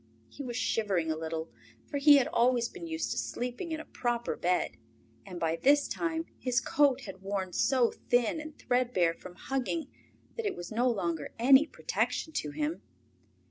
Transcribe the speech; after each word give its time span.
He 0.29 0.41
was 0.41 0.55
shivering 0.57 1.11
a 1.11 1.15
little, 1.15 1.51
for 1.85 1.99
he 1.99 2.17
had 2.17 2.27
always 2.29 2.67
been 2.67 2.87
used 2.87 3.11
to 3.11 3.19
sleeping 3.19 3.71
in 3.71 3.79
a 3.79 3.85
proper 3.85 4.35
bed, 4.35 4.77
and 5.27 5.39
by 5.39 5.57
this 5.57 5.87
time 5.87 6.25
his 6.39 6.59
coat 6.59 7.01
had 7.01 7.21
worn 7.21 7.53
so 7.53 7.91
thin 8.09 8.41
and 8.41 8.57
threadbare 8.57 9.13
from 9.13 9.35
hugging 9.35 9.91
that 10.37 10.45
it 10.47 10.55
was 10.55 10.71
no 10.71 10.89
longer 10.89 11.35
any 11.37 11.67
protection 11.67 12.33
to 12.33 12.49
him. 12.49 12.81